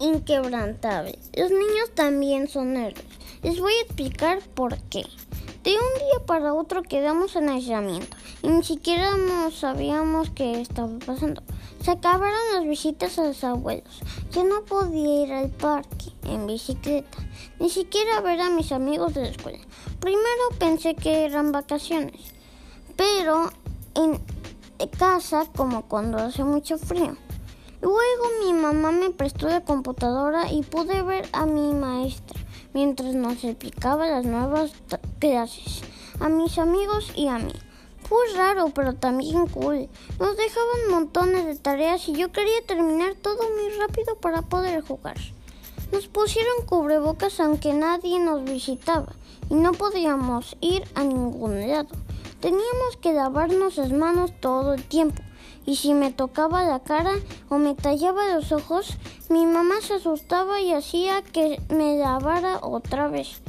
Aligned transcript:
inquebrantable. 0.00 1.18
Los 1.34 1.50
niños 1.50 1.90
también 1.94 2.48
son 2.48 2.76
héroes. 2.76 3.04
Les 3.42 3.60
voy 3.60 3.72
a 3.72 3.82
explicar 3.82 4.40
por 4.54 4.76
qué. 4.84 5.04
De 5.62 5.72
un 5.72 5.98
día 5.98 6.26
para 6.26 6.54
otro 6.54 6.82
quedamos 6.82 7.36
en 7.36 7.50
aislamiento 7.50 8.16
y 8.42 8.48
ni 8.48 8.64
siquiera 8.64 9.16
nos 9.16 9.54
sabíamos 9.58 10.30
qué 10.30 10.60
estaba 10.60 10.98
pasando. 10.98 11.42
Se 11.84 11.90
acabaron 11.90 12.38
las 12.54 12.64
visitas 12.64 13.18
a 13.18 13.24
los 13.24 13.44
abuelos. 13.44 14.00
Yo 14.32 14.44
no 14.44 14.64
podía 14.64 15.22
ir 15.22 15.32
al 15.32 15.50
parque 15.50 16.12
en 16.24 16.46
bicicleta, 16.46 17.18
ni 17.58 17.68
siquiera 17.68 18.20
ver 18.22 18.40
a 18.40 18.48
mis 18.50 18.72
amigos 18.72 19.12
de 19.12 19.22
la 19.22 19.28
escuela. 19.28 19.58
Primero 20.00 20.48
pensé 20.58 20.94
que 20.94 21.26
eran 21.26 21.52
vacaciones, 21.52 22.20
pero 22.96 23.50
en 23.94 24.18
casa 24.88 25.46
como 25.54 25.82
cuando 25.82 26.18
hace 26.18 26.42
mucho 26.42 26.78
frío. 26.78 27.16
Luego 27.82 28.24
mi 28.44 28.52
mamá 28.52 28.90
me 28.90 29.08
prestó 29.08 29.48
la 29.48 29.62
computadora 29.62 30.52
y 30.52 30.62
pude 30.62 31.02
ver 31.02 31.26
a 31.32 31.46
mi 31.46 31.72
maestra 31.72 32.38
mientras 32.74 33.14
nos 33.14 33.42
explicaba 33.42 34.06
las 34.06 34.26
nuevas 34.26 34.72
clases, 35.18 35.80
a 36.20 36.28
mis 36.28 36.58
amigos 36.58 37.10
y 37.16 37.28
a 37.28 37.38
mí. 37.38 37.52
Fue 38.06 38.18
raro, 38.36 38.70
pero 38.74 38.94
también 38.94 39.46
cool. 39.46 39.88
Nos 40.18 40.36
dejaban 40.36 40.90
montones 40.90 41.46
de 41.46 41.56
tareas 41.56 42.06
y 42.08 42.12
yo 42.12 42.30
quería 42.32 42.60
terminar 42.66 43.14
todo 43.14 43.38
muy 43.38 43.70
rápido 43.78 44.16
para 44.16 44.42
poder 44.42 44.82
jugar. 44.82 45.16
Nos 45.90 46.06
pusieron 46.06 46.66
cubrebocas 46.66 47.40
aunque 47.40 47.72
nadie 47.72 48.18
nos 48.18 48.44
visitaba 48.44 49.14
y 49.48 49.54
no 49.54 49.72
podíamos 49.72 50.54
ir 50.60 50.84
a 50.94 51.02
ningún 51.02 51.66
lado. 51.66 51.96
Teníamos 52.40 52.96
que 53.00 53.14
lavarnos 53.14 53.78
las 53.78 53.90
manos 53.90 54.32
todo 54.40 54.74
el 54.74 54.84
tiempo 54.84 55.22
y 55.66 55.76
si 55.76 55.94
me 55.94 56.10
tocaba 56.10 56.64
la 56.64 56.80
cara 56.80 57.12
o 57.48 57.58
me 57.58 57.74
tallaba 57.74 58.34
los 58.34 58.52
ojos, 58.52 58.96
mi 59.28 59.46
mamá 59.46 59.80
se 59.80 59.94
asustaba 59.94 60.60
y 60.60 60.72
hacía 60.72 61.22
que 61.22 61.60
me 61.68 61.96
lavara 61.96 62.58
otra 62.62 63.08
vez. 63.08 63.40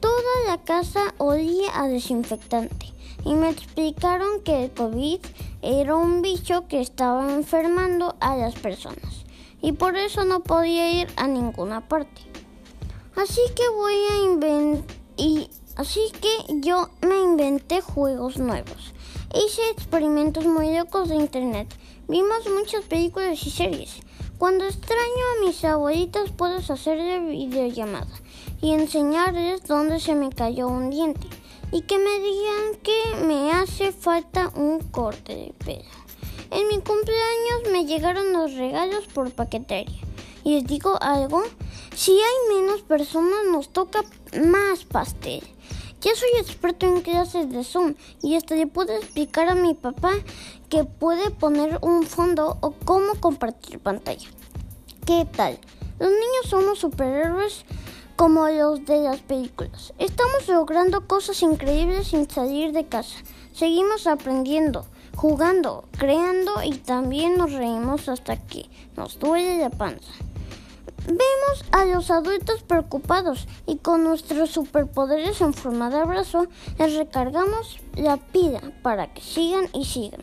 Toda 0.00 0.22
la 0.46 0.58
casa 0.58 1.14
olía 1.18 1.70
a 1.74 1.88
desinfectante 1.88 2.92
y 3.24 3.34
me 3.34 3.50
explicaron 3.50 4.42
que 4.42 4.64
el 4.64 4.70
COVID 4.72 5.20
era 5.62 5.96
un 5.96 6.22
bicho 6.22 6.68
que 6.68 6.80
estaba 6.80 7.32
enfermando 7.32 8.16
a 8.20 8.36
las 8.36 8.54
personas 8.54 9.24
y 9.60 9.72
por 9.72 9.96
eso 9.96 10.24
no 10.24 10.40
podía 10.40 10.90
ir 11.02 11.08
a 11.16 11.26
ninguna 11.26 11.88
parte. 11.88 12.22
Así 13.16 13.40
que 13.56 13.68
voy 13.70 13.94
a 13.94 14.32
inventar 14.32 14.96
y 15.16 15.50
así 15.78 16.00
que 16.20 16.60
yo 16.60 16.90
me 17.00 17.16
inventé 17.16 17.80
juegos 17.80 18.36
nuevos. 18.36 18.92
Hice 19.34 19.70
experimentos 19.70 20.44
muy 20.44 20.76
locos 20.76 21.08
de 21.08 21.14
internet. 21.14 21.74
Vimos 22.08 22.48
muchas 22.54 22.84
películas 22.84 23.46
y 23.46 23.50
series. 23.50 24.00
Cuando 24.36 24.66
extraño 24.66 25.24
a 25.36 25.46
mis 25.46 25.64
abuelitas 25.64 26.30
puedo 26.32 26.56
hacerle 26.56 27.20
videollamada 27.20 28.06
y 28.60 28.72
enseñarles 28.72 29.62
dónde 29.66 30.00
se 30.00 30.14
me 30.14 30.30
cayó 30.30 30.68
un 30.68 30.90
diente 30.90 31.26
y 31.72 31.82
que 31.82 31.98
me 31.98 32.18
digan 32.20 32.76
que 32.82 33.26
me 33.26 33.52
hace 33.52 33.92
falta 33.92 34.50
un 34.54 34.80
corte 34.80 35.34
de 35.34 35.54
pelo. 35.64 36.08
En 36.50 36.66
mi 36.68 36.76
cumpleaños 36.76 37.72
me 37.72 37.84
llegaron 37.84 38.32
los 38.32 38.54
regalos 38.54 39.06
por 39.06 39.30
paquetería. 39.30 40.00
Y 40.44 40.54
les 40.54 40.66
digo 40.66 40.96
algo, 41.02 41.42
si 41.98 42.12
hay 42.12 42.56
menos 42.56 42.82
personas 42.82 43.40
nos 43.50 43.70
toca 43.70 44.04
más 44.40 44.84
pastel. 44.84 45.42
Ya 46.00 46.14
soy 46.14 46.28
experto 46.40 46.86
en 46.86 47.00
clases 47.00 47.50
de 47.50 47.64
Zoom 47.64 47.96
y 48.22 48.36
hasta 48.36 48.54
le 48.54 48.68
puedo 48.68 48.96
explicar 48.96 49.48
a 49.48 49.56
mi 49.56 49.74
papá 49.74 50.12
que 50.68 50.84
puede 50.84 51.32
poner 51.32 51.80
un 51.82 52.04
fondo 52.04 52.56
o 52.60 52.70
cómo 52.70 53.16
compartir 53.18 53.80
pantalla. 53.80 54.28
¿Qué 55.06 55.26
tal? 55.36 55.58
Los 55.98 56.10
niños 56.10 56.46
somos 56.48 56.78
superhéroes 56.78 57.64
como 58.14 58.46
los 58.46 58.84
de 58.84 59.02
las 59.02 59.18
películas. 59.18 59.92
Estamos 59.98 60.46
logrando 60.46 61.04
cosas 61.08 61.42
increíbles 61.42 62.06
sin 62.06 62.30
salir 62.30 62.70
de 62.70 62.86
casa. 62.86 63.16
Seguimos 63.52 64.06
aprendiendo, 64.06 64.86
jugando, 65.16 65.84
creando 65.98 66.62
y 66.62 66.74
también 66.74 67.36
nos 67.36 67.50
reímos 67.50 68.08
hasta 68.08 68.36
que 68.36 68.66
nos 68.96 69.18
duele 69.18 69.58
la 69.58 69.70
panza. 69.70 70.12
Vemos 71.08 71.64
a 71.72 71.86
los 71.86 72.10
adultos 72.10 72.62
preocupados 72.64 73.48
y 73.66 73.76
con 73.76 74.04
nuestros 74.04 74.50
superpoderes 74.50 75.40
en 75.40 75.54
forma 75.54 75.88
de 75.88 75.96
abrazo 75.96 76.48
les 76.78 76.96
recargamos 76.96 77.78
la 77.94 78.18
pila 78.18 78.60
para 78.82 79.14
que 79.14 79.22
sigan 79.22 79.70
y 79.72 79.86
sigan. 79.86 80.20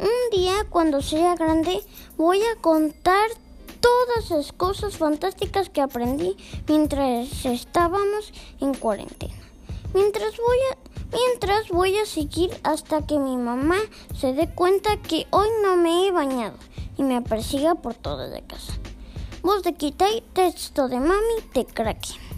Un 0.00 0.36
día 0.36 0.66
cuando 0.68 1.02
sea 1.02 1.36
grande 1.36 1.80
voy 2.16 2.42
a 2.42 2.60
contar 2.60 3.30
todas 3.78 4.30
las 4.30 4.52
cosas 4.52 4.96
fantásticas 4.96 5.68
que 5.68 5.80
aprendí 5.80 6.36
mientras 6.66 7.44
estábamos 7.44 8.32
en 8.60 8.74
cuarentena. 8.74 9.34
Mientras 9.94 10.36
voy 10.36 10.58
a, 10.72 11.16
mientras 11.16 11.68
voy 11.68 11.96
a 11.96 12.06
seguir 12.06 12.50
hasta 12.64 13.06
que 13.06 13.20
mi 13.20 13.36
mamá 13.36 13.78
se 14.18 14.32
dé 14.32 14.52
cuenta 14.52 14.96
que 14.96 15.28
hoy 15.30 15.46
no 15.62 15.76
me 15.76 16.08
he 16.08 16.10
bañado 16.10 16.56
y 16.98 17.04
me 17.04 17.22
persiga 17.22 17.76
por 17.76 17.94
toda 17.94 18.26
la 18.26 18.40
casa. 18.40 18.72
Voz 19.44 19.62
de 19.62 19.74
Kitai, 19.74 20.22
texto 20.32 20.88
de 20.88 20.98
Mami 20.98 21.36
de 21.52 21.66
Cracky. 21.66 22.33